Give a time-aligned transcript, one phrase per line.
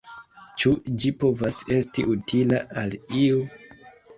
[0.61, 0.71] Ĉu
[1.03, 3.45] ĝi povas esti utila al iu?